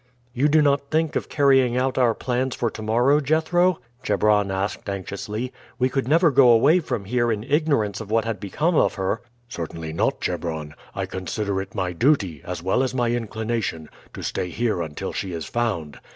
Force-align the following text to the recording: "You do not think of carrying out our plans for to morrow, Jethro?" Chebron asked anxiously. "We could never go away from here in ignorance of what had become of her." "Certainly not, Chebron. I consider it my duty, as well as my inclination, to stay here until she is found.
"You 0.33 0.47
do 0.47 0.63
not 0.63 0.89
think 0.89 1.15
of 1.15 1.29
carrying 1.29 1.77
out 1.77 1.95
our 1.95 2.15
plans 2.15 2.55
for 2.55 2.71
to 2.71 2.81
morrow, 2.81 3.19
Jethro?" 3.19 3.79
Chebron 4.01 4.49
asked 4.49 4.89
anxiously. 4.89 5.53
"We 5.77 5.89
could 5.89 6.07
never 6.07 6.31
go 6.31 6.49
away 6.49 6.79
from 6.79 7.05
here 7.05 7.31
in 7.31 7.43
ignorance 7.43 8.01
of 8.01 8.09
what 8.09 8.25
had 8.25 8.39
become 8.39 8.73
of 8.75 8.95
her." 8.95 9.21
"Certainly 9.47 9.93
not, 9.93 10.19
Chebron. 10.19 10.73
I 10.95 11.05
consider 11.05 11.61
it 11.61 11.75
my 11.75 11.93
duty, 11.93 12.41
as 12.43 12.63
well 12.63 12.81
as 12.81 12.95
my 12.95 13.11
inclination, 13.11 13.89
to 14.15 14.23
stay 14.23 14.49
here 14.49 14.81
until 14.81 15.13
she 15.13 15.33
is 15.33 15.45
found. 15.45 15.99